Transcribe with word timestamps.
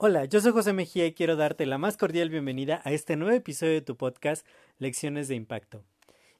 Hola, 0.00 0.26
yo 0.26 0.40
soy 0.40 0.52
José 0.52 0.72
Mejía 0.72 1.06
y 1.06 1.12
quiero 1.12 1.34
darte 1.34 1.66
la 1.66 1.76
más 1.76 1.96
cordial 1.96 2.30
bienvenida 2.30 2.80
a 2.84 2.92
este 2.92 3.16
nuevo 3.16 3.36
episodio 3.36 3.72
de 3.72 3.82
tu 3.82 3.96
podcast 3.96 4.46
Lecciones 4.78 5.28
de 5.28 5.34
Impacto. 5.34 5.84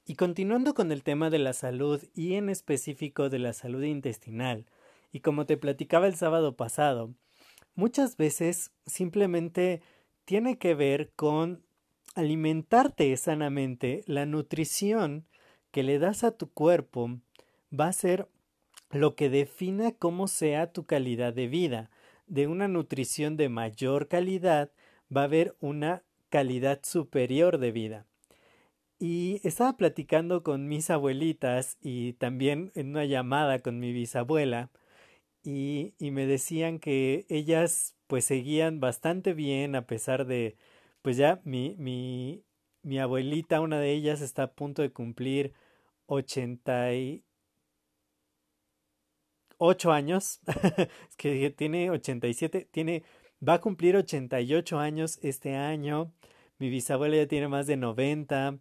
Y 0.06 0.15
continuando 0.15 0.74
con 0.74 0.93
el 0.93 1.02
tema 1.02 1.29
de 1.29 1.38
la 1.38 1.52
salud 1.52 2.02
y 2.15 2.34
en 2.34 2.48
específico 2.48 3.29
de 3.29 3.41
la 3.41 3.52
salud 3.52 3.82
intestinal, 3.82 4.65
y 5.12 5.20
como 5.20 5.45
te 5.45 5.57
platicaba 5.57 6.07
el 6.07 6.15
sábado 6.15 6.57
pasado, 6.57 7.12
muchas 7.74 8.16
veces 8.16 8.70
simplemente 8.87 9.82
tiene 10.24 10.57
que 10.57 10.74
ver 10.74 11.10
con 11.16 11.62
alimentarte 12.15 13.16
sanamente, 13.16 14.02
la 14.07 14.24
nutrición 14.24 15.27
que 15.73 15.82
le 15.82 15.98
das 15.98 16.24
a 16.24 16.30
tu 16.30 16.51
cuerpo 16.51 17.18
va 17.70 17.88
a 17.88 17.93
ser 17.93 18.29
lo 18.90 19.14
que 19.14 19.28
defina 19.28 19.92
cómo 19.92 20.28
sea 20.28 20.72
tu 20.72 20.86
calidad 20.86 21.34
de 21.34 21.48
vida 21.48 21.90
de 22.26 22.46
una 22.46 22.68
nutrición 22.68 23.36
de 23.36 23.48
mayor 23.48 24.08
calidad 24.08 24.70
va 25.14 25.22
a 25.22 25.24
haber 25.24 25.56
una 25.60 26.02
calidad 26.28 26.80
superior 26.82 27.59
de 27.59 27.72
vida. 27.72 28.06
Y 28.98 29.40
estaba 29.44 29.76
platicando 29.76 30.42
con 30.42 30.68
mis 30.68 30.90
abuelitas 30.90 31.78
y 31.80 32.14
también 32.14 32.72
en 32.74 32.90
una 32.90 33.04
llamada 33.04 33.60
con 33.60 33.78
mi 33.78 33.92
bisabuela 33.92 34.70
y, 35.42 35.94
y 35.98 36.10
me 36.10 36.26
decían 36.26 36.78
que 36.78 37.24
ellas 37.28 37.96
pues 38.06 38.24
seguían 38.24 38.80
bastante 38.80 39.34
bien 39.34 39.76
a 39.76 39.86
pesar 39.86 40.26
de 40.26 40.56
pues 41.02 41.16
ya 41.16 41.40
mi, 41.44 41.76
mi, 41.78 42.42
mi 42.82 42.98
abuelita, 42.98 43.60
una 43.60 43.78
de 43.78 43.92
ellas 43.92 44.20
está 44.20 44.44
a 44.44 44.52
punto 44.52 44.82
de 44.82 44.90
cumplir 44.90 45.54
ochenta 46.06 46.92
y 46.94 47.22
ocho 49.59 49.92
años, 49.92 50.40
es 51.09 51.16
que 51.16 51.51
tiene 51.51 51.90
87, 51.90 52.68
tiene, 52.70 53.04
va 53.46 53.54
a 53.54 53.60
cumplir 53.60 53.96
88 53.96 54.78
años 54.78 55.18
este 55.23 55.56
año, 55.56 56.12
mi 56.59 56.70
bisabuela 56.70 57.16
ya 57.16 57.28
tiene 57.28 57.48
más 57.48 57.66
de 57.66 57.76
90 57.76 58.59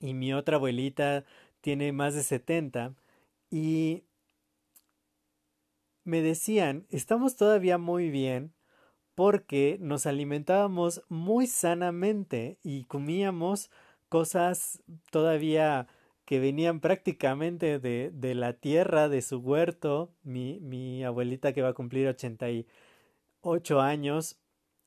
y 0.00 0.14
mi 0.14 0.32
otra 0.32 0.56
abuelita 0.56 1.24
tiene 1.60 1.92
más 1.92 2.14
de 2.14 2.22
70 2.22 2.94
y 3.50 4.04
me 6.04 6.22
decían, 6.22 6.86
estamos 6.90 7.36
todavía 7.36 7.78
muy 7.78 8.10
bien 8.10 8.52
porque 9.14 9.78
nos 9.80 10.06
alimentábamos 10.06 11.02
muy 11.08 11.46
sanamente 11.46 12.58
y 12.62 12.84
comíamos 12.84 13.70
cosas 14.08 14.82
todavía 15.10 15.86
que 16.32 16.40
venían 16.40 16.80
prácticamente 16.80 17.78
de, 17.78 18.10
de 18.10 18.34
la 18.34 18.54
tierra, 18.54 19.10
de 19.10 19.20
su 19.20 19.40
huerto. 19.40 20.14
Mi, 20.22 20.60
mi 20.60 21.04
abuelita 21.04 21.52
que 21.52 21.60
va 21.60 21.68
a 21.68 21.74
cumplir 21.74 22.08
88 22.08 23.82
años, 23.82 24.38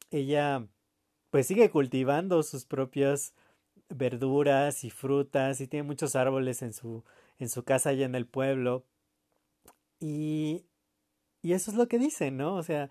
ella 0.09 0.65
pues 1.29 1.45
sigue 1.45 1.69
cultivando 1.69 2.41
sus 2.41 2.65
propias 2.65 3.35
verduras 3.89 4.83
y 4.83 4.89
frutas 4.89 5.61
y 5.61 5.67
tiene 5.67 5.83
muchos 5.83 6.15
árboles 6.15 6.63
en 6.63 6.73
su, 6.73 7.03
en 7.37 7.49
su 7.49 7.63
casa 7.63 7.91
allá 7.91 8.07
en 8.07 8.15
el 8.15 8.25
pueblo. 8.25 8.83
Y, 9.99 10.65
y 11.43 11.53
eso 11.53 11.69
es 11.69 11.77
lo 11.77 11.87
que 11.87 11.99
dice, 11.99 12.31
¿no? 12.31 12.55
O 12.55 12.63
sea, 12.63 12.89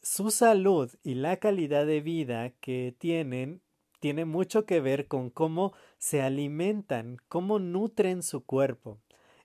su 0.00 0.30
salud 0.30 0.90
y 1.02 1.12
la 1.12 1.36
calidad 1.36 1.84
de 1.84 2.00
vida 2.00 2.54
que 2.58 2.96
tienen 2.98 3.60
tiene 3.98 4.24
mucho 4.24 4.66
que 4.66 4.80
ver 4.80 5.06
con 5.06 5.30
cómo 5.30 5.72
se 5.98 6.22
alimentan, 6.22 7.18
cómo 7.28 7.58
nutren 7.58 8.22
su 8.22 8.44
cuerpo. 8.44 8.98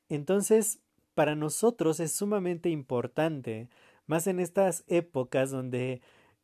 Entonces, 0.10 0.80
para 1.14 1.36
nosotros 1.36 2.00
es 2.00 2.14
sumamente 2.14 2.70
importante, 2.70 3.70
más 4.08 4.28
en 4.28 4.40
estas 4.40 4.84
épocas 4.88 5.52
donde 5.52 6.02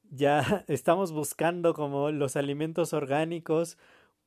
ya 0.09 0.63
estamos 0.67 1.11
buscando 1.11 1.73
como 1.73 2.11
los 2.11 2.35
alimentos 2.35 2.93
orgánicos, 2.93 3.77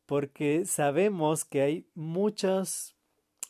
porque 0.06 0.64
sabemos 0.66 1.44
que 1.44 1.62
hay 1.62 1.86
muchas 1.94 2.96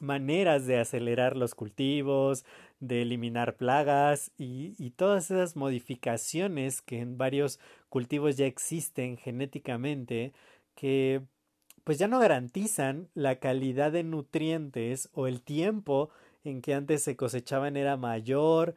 maneras 0.00 0.66
de 0.66 0.78
acelerar 0.78 1.36
los 1.36 1.54
cultivos, 1.54 2.44
de 2.80 3.02
eliminar 3.02 3.56
plagas 3.56 4.32
y, 4.38 4.74
y, 4.78 4.91
todas 4.91 5.30
esas 5.30 5.54
modificaciones 5.54 6.82
que 6.82 7.00
en 7.00 7.18
varios 7.18 7.60
cultivos 7.88 8.36
ya 8.36 8.46
existen 8.46 9.16
genéticamente 9.18 10.32
que 10.74 11.22
pues 11.84 11.98
ya 11.98 12.08
no 12.08 12.18
garantizan 12.18 13.08
la 13.14 13.36
calidad 13.36 13.92
de 13.92 14.02
nutrientes 14.04 15.10
o 15.12 15.26
el 15.26 15.42
tiempo 15.42 16.10
en 16.44 16.62
que 16.62 16.74
antes 16.74 17.02
se 17.02 17.16
cosechaban 17.16 17.76
era 17.76 17.96
mayor 17.96 18.76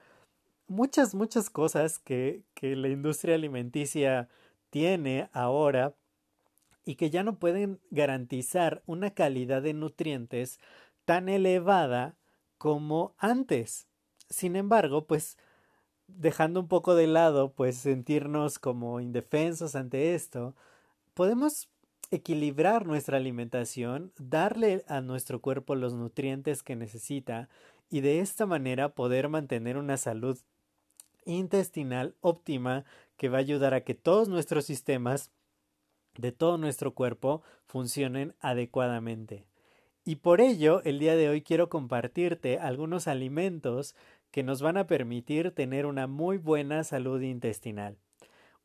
muchas 0.68 1.16
muchas 1.16 1.50
cosas 1.50 2.00
que, 2.00 2.44
que 2.54 2.76
la 2.76 2.90
industria 2.90 3.36
alimenticia 3.36 4.30
tiene 4.70 5.30
ahora 5.34 5.96
y 6.86 6.96
que 6.96 7.10
ya 7.10 7.24
no 7.24 7.40
pueden 7.40 7.80
garantizar 7.92 8.84
una 8.86 9.12
calidad 9.12 9.62
de 9.62 9.74
nutrientes 9.74 10.60
tan 11.06 11.30
elevada 11.30 12.18
como 12.58 13.14
antes. 13.18 13.88
Sin 14.34 14.56
embargo, 14.56 15.06
pues 15.06 15.38
dejando 16.08 16.60
un 16.60 16.68
poco 16.68 16.96
de 16.96 17.06
lado, 17.06 17.54
pues 17.54 17.78
sentirnos 17.78 18.58
como 18.58 19.00
indefensos 19.00 19.76
ante 19.76 20.16
esto, 20.16 20.56
podemos 21.14 21.70
equilibrar 22.10 22.88
nuestra 22.88 23.18
alimentación, 23.18 24.12
darle 24.18 24.84
a 24.88 25.02
nuestro 25.02 25.40
cuerpo 25.40 25.76
los 25.76 25.94
nutrientes 25.94 26.64
que 26.64 26.76
necesita 26.76 27.48
y 27.92 28.02
de 28.02 28.22
esta 28.22 28.48
manera 28.48 28.96
poder 28.96 29.30
mantener 29.30 29.78
una 29.78 29.98
salud 29.98 30.40
intestinal 31.26 32.16
óptima 32.22 32.86
que 33.18 33.30
va 33.30 33.38
a 33.38 33.42
ayudar 33.42 33.76
a 33.76 33.82
que 33.82 33.94
todos 33.94 34.30
nuestros 34.30 34.66
sistemas 34.66 35.30
de 36.18 36.32
todo 36.32 36.58
nuestro 36.58 36.96
cuerpo 36.96 37.44
funcionen 37.68 38.34
adecuadamente. 38.40 39.46
Y 40.06 40.18
por 40.18 40.42
ello, 40.42 40.82
el 40.84 41.00
día 41.00 41.16
de 41.16 41.30
hoy 41.30 41.42
quiero 41.42 41.70
compartirte 41.70 42.60
algunos 42.60 43.08
alimentos 43.08 43.96
que 44.34 44.42
nos 44.42 44.64
van 44.64 44.78
a 44.78 44.88
permitir 44.88 45.52
tener 45.52 45.86
una 45.86 46.08
muy 46.08 46.40
buena 46.40 46.84
salud 46.84 47.22
intestinal. 47.22 48.00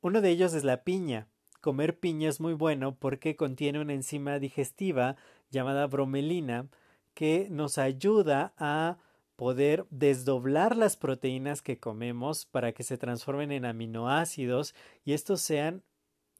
Uno 0.00 0.22
de 0.22 0.30
ellos 0.30 0.54
es 0.54 0.64
la 0.64 0.82
piña. 0.82 1.28
Comer 1.60 2.00
piña 2.00 2.30
es 2.30 2.40
muy 2.40 2.54
bueno 2.54 2.96
porque 2.98 3.36
contiene 3.36 3.78
una 3.78 3.92
enzima 3.92 4.38
digestiva 4.38 5.16
llamada 5.50 5.86
bromelina 5.86 6.68
que 7.12 7.48
nos 7.50 7.76
ayuda 7.76 8.54
a 8.56 8.96
poder 9.36 9.86
desdoblar 9.90 10.74
las 10.74 10.96
proteínas 10.96 11.60
que 11.60 11.78
comemos 11.78 12.46
para 12.46 12.72
que 12.72 12.82
se 12.82 12.96
transformen 12.96 13.52
en 13.52 13.66
aminoácidos 13.66 14.74
y 15.04 15.12
estos 15.12 15.42
sean 15.42 15.82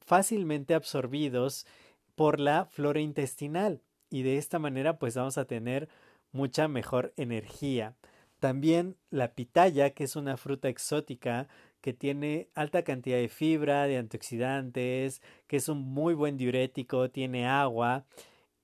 fácilmente 0.07 0.73
absorbidos 0.73 1.67
por 2.15 2.41
la 2.41 2.65
flora 2.65 3.01
intestinal 3.01 3.83
y 4.09 4.23
de 4.23 4.39
esta 4.39 4.59
manera 4.59 4.99
pues 4.99 5.17
vamos 5.17 5.37
a 5.37 5.45
tener 5.45 5.91
mucha 6.33 6.67
mejor 6.67 7.13
energía. 7.19 7.95
También 8.41 8.97
la 9.11 9.35
pitaya, 9.35 9.91
que 9.91 10.05
es 10.05 10.17
una 10.17 10.37
fruta 10.37 10.69
exótica 10.69 11.49
que 11.81 11.93
tiene 11.93 12.49
alta 12.55 12.83
cantidad 12.83 13.19
de 13.19 13.29
fibra, 13.29 13.87
de 13.87 13.99
antioxidantes, 13.99 15.23
que 15.47 15.57
es 15.57 15.69
un 15.69 15.79
muy 15.79 16.15
buen 16.15 16.37
diurético, 16.37 17.11
tiene 17.11 17.47
agua 17.47 18.05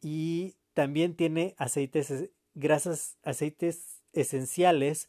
y 0.01 0.55
también 0.75 1.15
tiene 1.15 1.55
aceites 1.59 2.31
grasas, 2.55 3.19
aceites 3.23 4.03
esenciales 4.13 5.09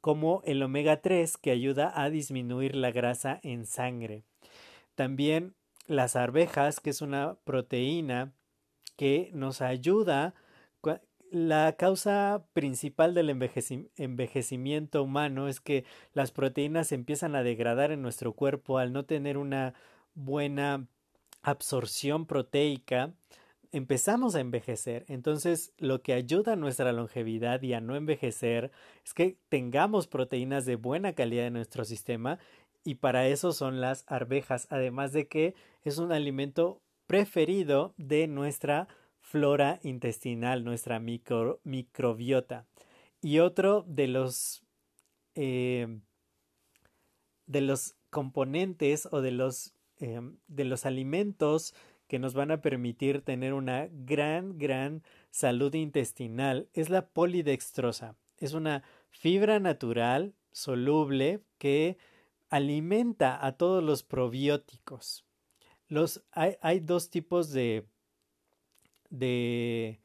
como 0.00 0.42
el 0.44 0.62
omega 0.62 1.00
3 1.00 1.38
que 1.38 1.50
ayuda 1.50 1.92
a 1.94 2.10
disminuir 2.10 2.76
la 2.76 2.90
grasa 2.90 3.40
en 3.42 3.64
sangre. 3.64 4.24
También 4.94 5.54
las 5.86 6.16
arvejas, 6.16 6.80
que 6.80 6.90
es 6.90 7.00
una 7.00 7.36
proteína 7.44 8.32
que 8.96 9.30
nos 9.32 9.60
ayuda. 9.60 10.34
La 11.34 11.72
causa 11.72 12.46
principal 12.52 13.12
del 13.12 13.28
envejecimiento 13.28 15.02
humano 15.02 15.48
es 15.48 15.60
que 15.60 15.84
las 16.12 16.30
proteínas 16.30 16.92
empiezan 16.92 17.34
a 17.34 17.42
degradar 17.42 17.90
en 17.90 18.02
nuestro 18.02 18.34
cuerpo 18.34 18.78
al 18.78 18.92
no 18.92 19.04
tener 19.04 19.36
una 19.36 19.74
buena 20.14 20.86
absorción 21.42 22.26
proteica. 22.26 23.14
empezamos 23.72 24.36
a 24.36 24.40
envejecer. 24.40 25.04
Entonces, 25.08 25.72
lo 25.76 26.02
que 26.02 26.12
ayuda 26.12 26.52
a 26.52 26.56
nuestra 26.56 26.92
longevidad 26.92 27.60
y 27.62 27.72
a 27.72 27.80
no 27.80 27.96
envejecer 27.96 28.70
es 29.04 29.12
que 29.12 29.36
tengamos 29.48 30.06
proteínas 30.06 30.66
de 30.66 30.76
buena 30.76 31.14
calidad 31.14 31.48
en 31.48 31.54
nuestro 31.54 31.84
sistema 31.84 32.38
y 32.84 32.94
para 32.94 33.26
eso 33.26 33.50
son 33.52 33.80
las 33.80 34.04
arvejas, 34.06 34.68
además 34.70 35.12
de 35.12 35.26
que 35.26 35.56
es 35.82 35.98
un 35.98 36.12
alimento 36.12 36.80
preferido 37.08 37.92
de 37.96 38.28
nuestra 38.28 38.86
flora 39.24 39.80
intestinal, 39.82 40.64
nuestra 40.64 41.00
microbiota. 41.00 42.66
Y 43.22 43.38
otro 43.38 43.82
de 43.88 44.06
los 44.06 44.62
eh, 45.34 45.98
de 47.46 47.60
los 47.62 47.96
componentes 48.10 49.08
o 49.10 49.22
de 49.22 49.30
los 49.30 49.74
eh, 49.98 50.20
de 50.46 50.64
los 50.64 50.84
alimentos 50.84 51.74
que 52.06 52.18
nos 52.18 52.34
van 52.34 52.50
a 52.50 52.60
permitir 52.60 53.22
tener 53.22 53.54
una 53.54 53.88
gran, 53.90 54.58
gran 54.58 55.02
salud 55.30 55.74
intestinal 55.74 56.68
es 56.74 56.90
la 56.90 57.08
polidextrosa. 57.08 58.16
Es 58.36 58.52
una 58.52 58.82
fibra 59.10 59.58
natural 59.58 60.34
soluble 60.52 61.40
que 61.56 61.96
alimenta 62.50 63.44
a 63.44 63.56
todos 63.56 63.82
los 63.82 64.02
probióticos. 64.02 65.24
Los, 65.88 66.22
hay, 66.30 66.56
hay 66.60 66.80
dos 66.80 67.08
tipos 67.08 67.50
de, 67.52 67.86
de 69.18 70.00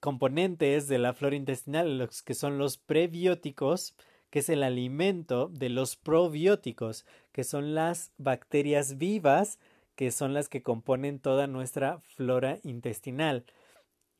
componentes 0.00 0.88
de 0.88 0.98
la 0.98 1.14
flora 1.14 1.36
intestinal, 1.36 1.98
los 1.98 2.22
que 2.22 2.34
son 2.34 2.58
los 2.58 2.76
prebióticos, 2.76 3.94
que 4.30 4.40
es 4.40 4.48
el 4.48 4.62
alimento 4.62 5.48
de 5.48 5.68
los 5.68 5.96
probióticos, 5.96 7.06
que 7.32 7.44
son 7.44 7.74
las 7.74 8.12
bacterias 8.18 8.98
vivas, 8.98 9.58
que 9.94 10.10
son 10.10 10.34
las 10.34 10.48
que 10.48 10.62
componen 10.62 11.20
toda 11.20 11.46
nuestra 11.46 12.00
flora 12.00 12.58
intestinal. 12.64 13.44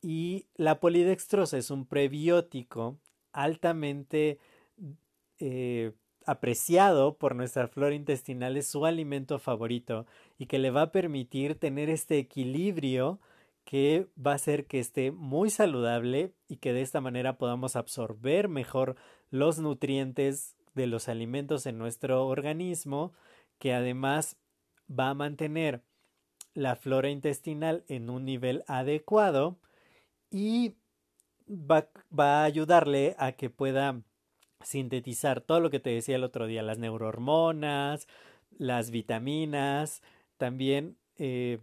Y 0.01 0.47
la 0.55 0.79
polidextrosa 0.79 1.57
es 1.57 1.69
un 1.69 1.85
prebiótico 1.85 2.97
altamente 3.33 4.39
eh, 5.39 5.91
apreciado 6.25 7.17
por 7.17 7.35
nuestra 7.35 7.67
flora 7.67 7.93
intestinal, 7.93 8.57
es 8.57 8.67
su 8.67 8.85
alimento 8.85 9.37
favorito 9.37 10.05
y 10.37 10.47
que 10.47 10.59
le 10.59 10.71
va 10.71 10.83
a 10.83 10.91
permitir 10.91 11.59
tener 11.59 11.89
este 11.89 12.17
equilibrio 12.17 13.19
que 13.65 14.07
va 14.15 14.31
a 14.31 14.35
hacer 14.35 14.67
que 14.67 14.79
esté 14.79 15.11
muy 15.11 15.49
saludable 15.49 16.33
y 16.47 16.57
que 16.57 16.71
de 16.71 16.81
esta 16.81 17.01
manera 17.01 17.37
podamos 17.37 17.75
absorber 17.75 18.47
mejor 18.47 18.95
los 19.31 19.59
nutrientes 19.59 20.55
de 20.75 20.87
los 20.87 21.09
alimentos 21.09 21.65
en 21.65 21.77
nuestro 21.77 22.27
organismo, 22.27 23.13
que 23.57 23.73
además 23.73 24.37
va 24.87 25.09
a 25.09 25.13
mantener 25.15 25.81
la 26.53 26.75
flora 26.75 27.09
intestinal 27.09 27.83
en 27.87 28.09
un 28.09 28.23
nivel 28.23 28.63
adecuado 28.67 29.57
y 30.29 30.75
va, 31.49 31.89
va, 32.17 32.41
a 32.41 32.43
ayudarle 32.45 33.15
a 33.17 33.33
que 33.33 33.49
pueda 33.49 34.01
sintetizar 34.61 35.41
todo 35.41 35.59
lo 35.59 35.69
que 35.69 35.79
te 35.79 35.89
decía 35.89 36.15
el 36.15 36.23
otro 36.23 36.45
día, 36.45 36.61
las 36.61 36.77
neurohormonas, 36.77 38.07
las 38.57 38.91
vitaminas, 38.91 40.01
también 40.37 40.97
eh, 41.17 41.59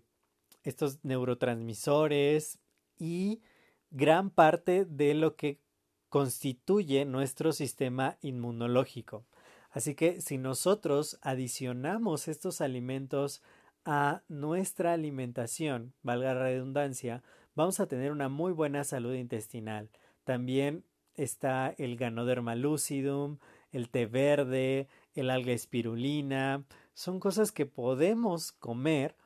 estos 0.63 1.05
neurotransmisores 1.05 2.59
y 2.99 3.43
gran 3.91 4.31
parte 4.31 4.85
de 4.85 5.15
lo 5.15 5.37
que 5.37 5.61
constituye 6.09 7.05
nuestro 7.05 7.53
sistema 7.53 8.19
inmunológico. 8.21 9.25
Así 9.71 9.95
que 9.95 10.21
si 10.21 10.37
nosotros 10.37 11.19
adicionamos 11.23 12.29
estos 12.29 12.61
alimentos 12.61 13.43
a 13.85 14.23
nuestra 14.29 14.93
alimentación, 14.93 15.95
valga 16.03 16.35
la 16.35 16.43
redundancia, 16.43 17.23
vamos 17.55 17.81
a 17.81 17.87
tener 17.87 18.13
una 18.13 18.29
muy 18.29 18.53
buena 18.53 18.85
salud 18.85 19.15
intestinal. 19.15 19.91
También 20.25 20.85
está 21.15 21.75
el 21.79 21.97
Ganoderma 21.97 22.55
lucidum, 22.55 23.39
el 23.71 23.89
té 23.89 24.07
verde, 24.07 24.89
el 25.15 25.31
alga 25.31 25.53
espirulina, 25.53 26.65
son 26.95 27.21
cosas 27.21 27.53
que 27.53 27.67
podemos 27.67 28.53
comer 28.53 29.17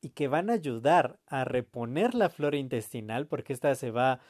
y 0.00 0.10
que 0.10 0.28
van 0.28 0.50
a 0.50 0.54
ayudar 0.54 1.18
a 1.26 1.44
reponer 1.44 2.14
la 2.14 2.28
flora 2.28 2.56
intestinal 2.56 3.26
porque 3.26 3.52
esta 3.52 3.74
se 3.74 3.90
va 3.90 4.20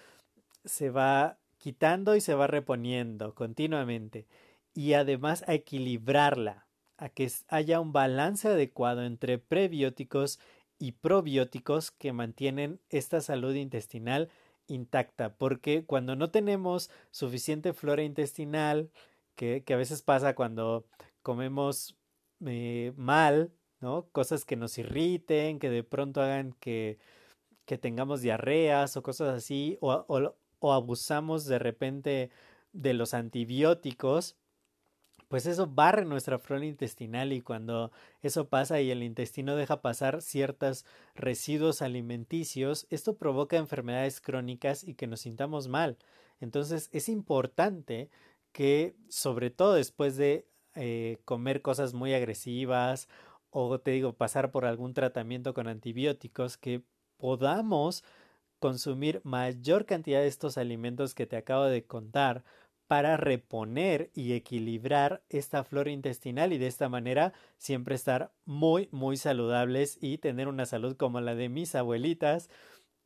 se 0.65 0.91
va 0.91 1.39
quitando 1.59 2.17
y 2.17 2.21
se 2.21 2.35
va 2.35 2.47
reponiendo 2.47 3.35
continuamente. 3.35 4.27
Y 4.75 4.93
además 4.93 5.45
a 5.47 5.55
equilibrarla, 5.55 6.67
a 6.99 7.09
que 7.09 7.31
haya 7.49 7.81
un 7.81 7.93
balance 7.93 8.49
adecuado 8.49 9.05
entre 9.05 9.39
prebióticos 9.39 10.39
y 10.79 10.93
probióticos 10.93 11.91
que 11.91 12.13
mantienen 12.13 12.81
esta 12.91 13.21
salud 13.21 13.55
intestinal 13.55 14.29
intacta, 14.67 15.35
porque 15.35 15.85
cuando 15.85 16.17
no 16.17 16.31
tenemos 16.31 16.91
suficiente 17.11 17.73
flora 17.73 18.03
intestinal, 18.03 18.91
que, 19.37 19.63
a 19.69 19.77
veces 19.77 20.03
pasa 20.03 20.35
cuando 20.35 20.87
comemos 21.23 21.97
eh, 22.45 22.93
mal, 22.97 23.53
¿no? 23.81 24.07
Cosas 24.13 24.45
que 24.45 24.57
nos 24.57 24.79
irriten, 24.79 25.59
que 25.59 25.71
de 25.71 25.85
pronto 25.85 26.21
hagan 26.21 26.53
que, 26.61 26.99
que 27.67 27.79
tengamos 27.79 28.23
diarreas 28.23 28.97
o 28.97 29.03
cosas 29.03 29.35
así, 29.35 29.79
o, 29.81 30.35
o 30.61 30.73
abusamos 30.73 31.47
de 31.47 31.59
repente 31.59 32.31
de 32.73 32.95
los 32.95 33.15
antibióticos, 33.15 34.37
pues 35.29 35.47
eso 35.47 35.67
barre 35.67 36.05
nuestra 36.05 36.39
flora 36.39 36.65
intestinal 36.65 37.33
y 37.33 37.41
cuando 37.41 37.91
eso 38.23 38.49
pasa 38.49 38.81
y 38.81 38.91
el 38.91 39.03
intestino 39.03 39.57
deja 39.57 39.83
pasar 39.83 40.23
ciertos 40.23 40.85
residuos 41.15 41.83
alimenticios, 41.83 42.87
esto 42.91 43.17
provoca 43.17 43.57
enfermedades 43.57 44.21
crónicas 44.21 44.85
y 44.85 44.95
que 44.95 45.07
nos 45.09 45.21
sintamos 45.21 45.69
mal. 45.69 45.99
Entonces 46.41 46.89
es 46.93 47.09
importante 47.09 48.09
que, 48.53 48.95
sobre 49.09 49.51
todo 49.51 49.75
después 49.75 50.17
de 50.17 50.47
eh, 50.75 51.19
comer 51.25 51.63
cosas 51.63 51.95
muy 51.95 52.15
agresivas 52.15 53.09
o 53.59 53.81
te 53.81 53.93
digo 53.93 54.13
pasar 54.13 54.51
por 54.51 54.67
algún 54.67 54.93
tratamiento 54.93 55.55
con 55.55 55.67
antibióticos, 55.67 56.59
que 56.59 56.83
podamos 57.17 58.05
consumir 58.59 59.23
mayor 59.25 59.87
cantidad 59.87 60.21
de 60.21 60.27
estos 60.27 60.59
alimentos 60.59 61.15
que 61.15 61.27
te 61.27 61.39
acabo 61.39 61.65
de 61.65 61.87
contar 61.87 62.45
para 62.87 63.17
reponer 63.17 64.11
y 64.15 64.35
equilibrar 64.35 65.23
esta 65.31 65.65
flora 65.65 65.91
intestinal 65.91 66.53
y 66.53 66.59
de 66.59 66.67
esta 66.67 66.91
manera 66.91 67.33
siempre 67.57 67.95
estar 67.95 68.31
muy 68.45 68.91
muy 68.93 69.17
saludables 69.17 69.97
y 70.03 70.19
tener 70.19 70.49
una 70.49 70.67
salud 70.67 70.95
como 70.95 71.23
la 71.23 71.35
de 71.35 71.49
mis 71.49 71.75
abuelitas 71.75 72.51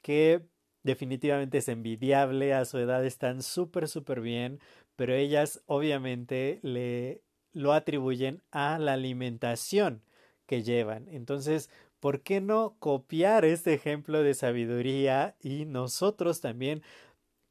que 0.02 0.42
definitivamente 0.82 1.58
es 1.58 1.68
envidiable 1.68 2.54
a 2.54 2.64
su 2.64 2.78
edad 2.78 3.04
están 3.06 3.42
súper 3.42 3.86
súper 3.88 4.20
bien 4.20 4.58
pero 4.96 5.14
ellas 5.14 5.62
obviamente 5.66 6.58
le 6.62 7.22
lo 7.52 7.72
atribuyen 7.72 8.42
a 8.50 8.78
la 8.78 8.94
alimentación 8.94 10.02
que 10.50 10.64
llevan. 10.64 11.06
Entonces 11.10 11.70
¿por 12.00 12.22
qué 12.22 12.40
no 12.40 12.74
copiar 12.80 13.44
este 13.44 13.72
ejemplo 13.72 14.22
de 14.24 14.34
sabiduría 14.34 15.36
y 15.40 15.64
nosotros 15.64 16.40
también 16.40 16.82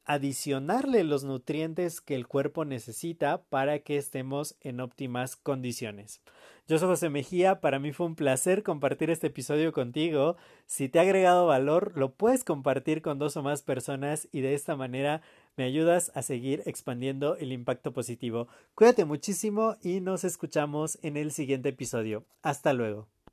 adicionarle 0.09 1.03
los 1.03 1.23
nutrientes 1.23 2.01
que 2.01 2.15
el 2.15 2.27
cuerpo 2.27 2.65
necesita 2.65 3.43
para 3.43 3.77
que 3.77 3.95
estemos 3.95 4.55
en 4.59 4.79
óptimas 4.79 5.35
condiciones. 5.35 6.23
Yo 6.67 6.79
soy 6.79 6.87
José 6.87 7.09
Mejía, 7.09 7.61
para 7.61 7.77
mí 7.77 7.93
fue 7.93 8.07
un 8.07 8.15
placer 8.15 8.63
compartir 8.63 9.11
este 9.11 9.27
episodio 9.27 9.71
contigo. 9.71 10.35
Si 10.65 10.89
te 10.89 10.97
ha 10.97 11.03
agregado 11.03 11.45
valor, 11.45 11.91
lo 11.95 12.15
puedes 12.15 12.43
compartir 12.43 13.03
con 13.03 13.19
dos 13.19 13.37
o 13.37 13.43
más 13.43 13.61
personas 13.61 14.27
y 14.31 14.41
de 14.41 14.55
esta 14.55 14.75
manera 14.75 15.21
me 15.57 15.63
ayudas 15.63 16.11
a 16.15 16.23
seguir 16.23 16.63
expandiendo 16.65 17.35
el 17.35 17.51
impacto 17.51 17.93
positivo. 17.93 18.47
Cuídate 18.73 19.05
muchísimo 19.05 19.77
y 19.83 20.01
nos 20.01 20.23
escuchamos 20.23 20.97
en 21.03 21.17
el 21.17 21.31
siguiente 21.31 21.69
episodio. 21.69 22.25
Hasta 22.41 22.73
luego. 22.73 23.07